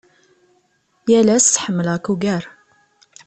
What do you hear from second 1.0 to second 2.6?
Yal ass ḥemmleɣ-k ugar.